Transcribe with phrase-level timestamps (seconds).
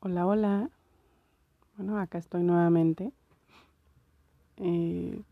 [0.00, 0.70] Hola, hola.
[1.76, 3.12] Bueno, acá estoy nuevamente.
[4.58, 5.22] Eh,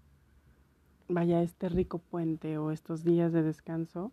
[1.06, 4.10] vaya, este rico puente o estos días de descanso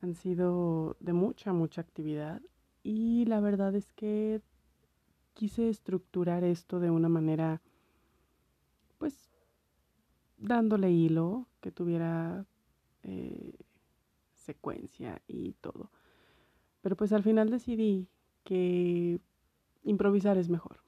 [0.00, 2.40] han sido de mucha, mucha actividad
[2.82, 4.40] y la verdad es que
[5.34, 7.60] quise estructurar esto de una manera,
[8.98, 9.30] pues,
[10.38, 12.46] dándole hilo, que tuviera
[13.02, 13.52] eh,
[14.34, 15.90] secuencia y todo.
[16.80, 18.08] Pero pues al final decidí
[18.44, 19.20] que
[19.84, 20.82] improvisar es mejor,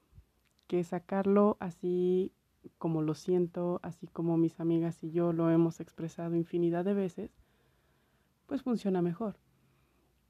[0.67, 2.33] que sacarlo así
[2.79, 7.31] como lo siento, así como mis amigas y yo lo hemos expresado infinidad de veces,
[8.47, 9.37] pues funciona mejor.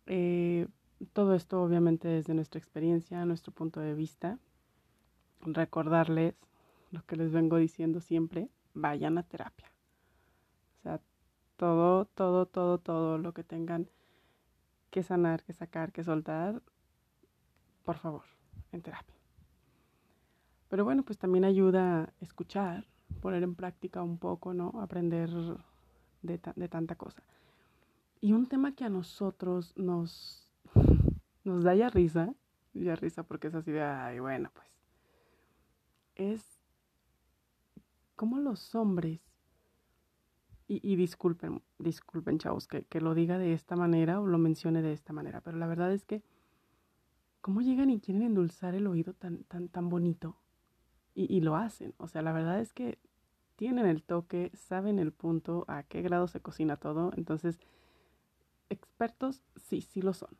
[0.06, 0.66] Eh,
[1.12, 4.38] todo esto obviamente desde nuestra experiencia, nuestro punto de vista.
[5.40, 6.34] Recordarles
[6.90, 9.70] lo que les vengo diciendo siempre, vayan a terapia.
[10.78, 11.00] O sea,
[11.56, 13.88] todo, todo, todo, todo lo que tengan
[14.90, 16.62] que sanar, que sacar, que soltar,
[17.84, 18.24] por favor,
[18.74, 19.14] en terapia.
[20.68, 22.86] Pero bueno, pues también ayuda a escuchar,
[23.20, 24.72] poner en práctica un poco, ¿no?
[24.80, 25.30] Aprender
[26.22, 27.22] de, de tanta cosa.
[28.20, 30.50] Y un tema que a nosotros nos,
[31.44, 32.34] nos da ya risa,
[32.72, 34.66] ya risa porque es así de, ay, bueno, pues,
[36.16, 36.60] es
[38.16, 39.20] cómo los hombres,
[40.66, 44.80] y, y disculpen, disculpen, chavos, que, que, lo diga de esta manera o lo mencione
[44.80, 46.22] de esta manera, pero la verdad es que,
[47.44, 50.40] ¿cómo llegan y quieren endulzar el oído tan, tan, tan bonito?
[51.14, 52.98] Y, y lo hacen, o sea, la verdad es que
[53.56, 57.60] tienen el toque, saben el punto, a qué grado se cocina todo, entonces,
[58.70, 60.36] expertos, sí, sí lo son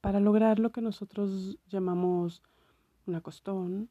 [0.00, 2.42] para lograr lo que nosotros llamamos
[3.06, 3.90] un acostón,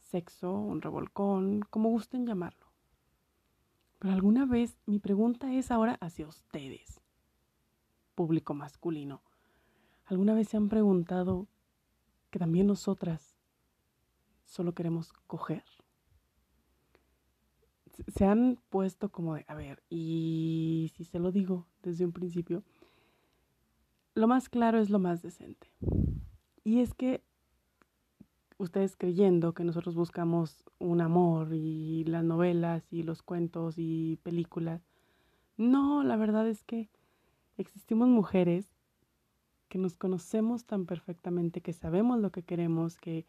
[0.00, 2.66] sexo, un revolcón, como gusten llamarlo.
[3.98, 7.00] Pero alguna vez mi pregunta es ahora hacia ustedes,
[8.14, 9.22] público masculino.
[10.06, 11.46] ¿Alguna vez se han preguntado
[12.30, 13.36] que también nosotras
[14.44, 15.64] solo queremos coger?
[18.08, 22.64] Se han puesto como de, a ver, y si se lo digo desde un principio,
[24.14, 25.70] lo más claro es lo más decente.
[26.64, 27.22] Y es que
[28.58, 34.82] ustedes creyendo que nosotros buscamos un amor y las novelas y los cuentos y películas,
[35.56, 36.88] no, la verdad es que
[37.56, 38.71] existimos mujeres
[39.72, 43.24] que nos conocemos tan perfectamente, que sabemos lo que queremos, que,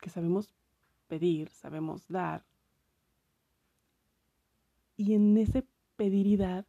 [0.00, 0.54] que sabemos
[1.08, 2.46] pedir, sabemos dar.
[4.96, 5.66] Y en ese
[5.96, 6.64] pedir y dar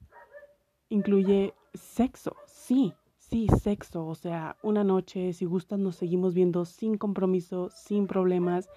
[0.89, 6.97] incluye sexo, sí, sí, sexo, o sea, una noche, si gustas, nos seguimos viendo sin
[6.97, 8.67] compromiso, sin problemas,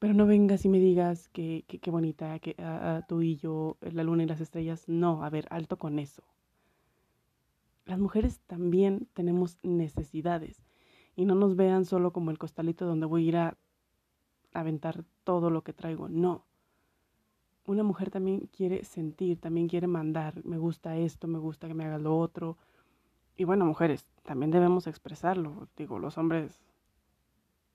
[0.00, 4.02] pero no vengas y me digas que qué bonita, que uh, tú y yo, la
[4.02, 6.22] luna y las estrellas, no, a ver, alto con eso.
[7.86, 10.62] Las mujeres también tenemos necesidades
[11.16, 13.56] y no nos vean solo como el costalito donde voy a ir a
[14.52, 16.44] aventar todo lo que traigo, no
[17.66, 21.84] una mujer también quiere sentir, también quiere mandar, me gusta esto, me gusta que me
[21.84, 22.58] haga lo otro.
[23.36, 25.68] Y bueno, mujeres, también debemos expresarlo.
[25.76, 26.60] Digo, los hombres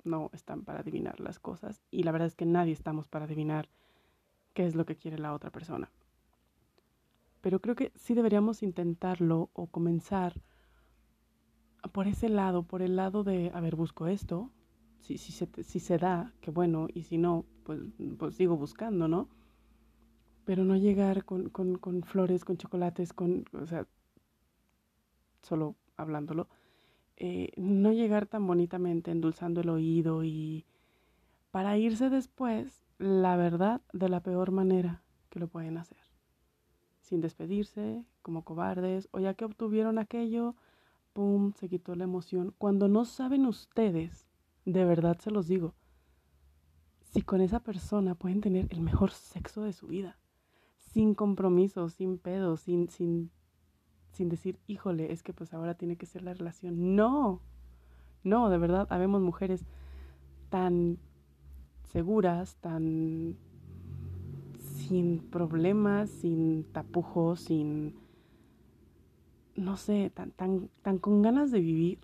[0.04, 3.68] no están para adivinar las cosas y la verdad es que nadie estamos para adivinar
[4.54, 5.92] qué es lo que quiere la otra persona.
[7.42, 10.42] Pero creo que sí deberíamos intentarlo o comenzar
[11.94, 14.52] por ese lado, por el lado de, a ver, busco esto,
[15.00, 17.80] si, si, se, si se da, qué bueno, y si no, pues,
[18.18, 19.30] pues sigo buscando, ¿no?
[20.50, 23.86] pero no llegar con, con, con, flores, con chocolates, con, o sea,
[25.44, 26.48] solo hablándolo,
[27.18, 30.66] eh, no llegar tan bonitamente endulzando el oído y
[31.52, 36.02] para irse después, la verdad, de la peor manera que lo pueden hacer,
[37.10, 40.56] sin despedirse, como cobardes, o ya que obtuvieron aquello,
[41.14, 44.28] ¡pum!, se quitó la emoción, cuando no saben ustedes,
[44.66, 45.74] de verdad se los digo,
[47.02, 50.20] si con esa persona pueden tener el mejor sexo de su vida
[50.78, 53.32] sin compromiso, sin pedo, sin, sin,
[54.12, 56.96] sin decir, híjole, es que pues ahora tiene que ser la relación.
[56.96, 57.42] No,
[58.24, 59.66] no, de verdad, habemos mujeres
[60.50, 60.98] tan
[61.84, 63.38] seguras, tan
[64.90, 67.96] sin problemas, sin tapujos, sin,
[69.56, 72.00] no sé, tan, tan, tan con ganas de vivir,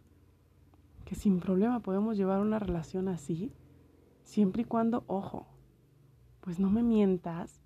[1.03, 3.51] que sin problema podemos llevar una relación así,
[4.23, 5.47] siempre y cuando, ojo,
[6.41, 7.59] pues no me mientas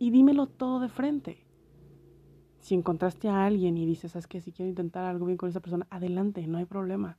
[0.00, 1.46] y dímelo todo de frente.
[2.58, 5.60] Si encontraste a alguien y dices, ¿sabes que Si quiero intentar algo bien con esa
[5.60, 7.18] persona, adelante, no hay problema.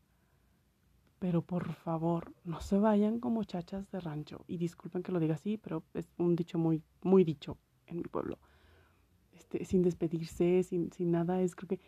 [1.21, 4.43] Pero por favor, no se vayan como chachas de rancho.
[4.47, 8.03] Y disculpen que lo diga así, pero es un dicho muy, muy dicho en mi
[8.03, 8.39] pueblo.
[9.31, 11.79] Este, sin despedirse, sin, sin nada, es creo que,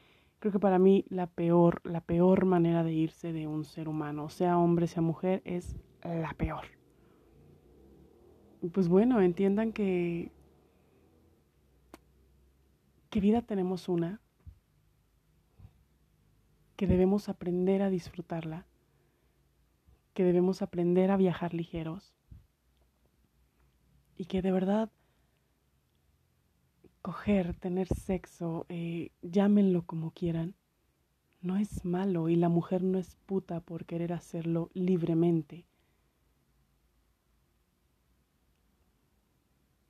[0.44, 4.28] Creo que para mí la peor, la peor manera de irse de un ser humano,
[4.28, 6.66] sea hombre, sea mujer, es la peor.
[8.74, 10.34] Pues bueno, entiendan que
[13.10, 14.20] que vida tenemos una,
[16.76, 18.66] que debemos aprender a disfrutarla,
[20.14, 22.14] que debemos aprender a viajar ligeros
[24.16, 24.92] y que de verdad
[27.02, 30.56] coger, tener sexo, eh, llámenlo como quieran,
[31.42, 35.66] no es malo y la mujer no es puta por querer hacerlo libremente.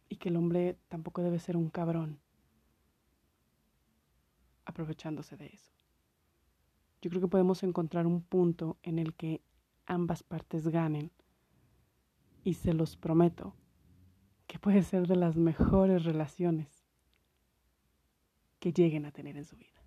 [0.10, 2.20] Y que el hombre tampoco debe ser un cabrón
[4.66, 5.72] aprovechándose de eso.
[7.02, 9.42] Yo creo que podemos encontrar un punto en el que
[9.86, 11.12] ambas partes ganen
[12.44, 13.56] y se los prometo
[14.48, 16.86] que puede ser de las mejores relaciones
[18.60, 19.83] que lleguen a tener en su vida.